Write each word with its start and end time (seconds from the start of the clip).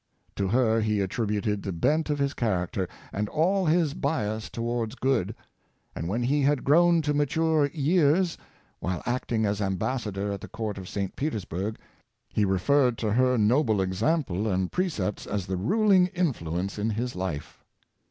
To 0.35 0.47
her 0.47 0.81
he 0.81 0.99
attributed 0.99 1.61
the 1.61 1.71
bent 1.71 2.09
of 2.09 2.17
his 2.17 2.33
charac 2.33 2.71
ter, 2.71 2.87
and 3.13 3.29
all 3.29 3.67
his 3.67 3.93
bias 3.93 4.49
towards 4.49 4.95
good; 4.95 5.35
and 5.95 6.07
when 6.07 6.23
he 6.23 6.41
had 6.41 6.63
grown 6.63 7.03
to 7.03 7.13
mature 7.13 7.67
years, 7.67 8.35
while 8.79 9.03
acting 9.05 9.45
as 9.45 9.61
ambassador 9.61 10.31
at 10.31 10.41
102 10.41 10.47
yohnson 10.47 10.47
and 10.47 10.53
Washington. 10.53 10.53
the 10.53 10.57
Court 10.57 10.77
of 10.79 10.89
St. 10.89 11.15
Petersburg, 11.69 11.79
he 12.29 12.45
referred 12.45 12.97
to 12.97 13.11
her 13.11 13.37
noble 13.37 13.79
example 13.79 14.47
and 14.47 14.71
precepts 14.71 15.27
as 15.27 15.45
the 15.45 15.57
ruling 15.57 16.07
influence 16.07 16.79
in 16.79 16.89
his 16.89 17.15
life. 17.15 17.63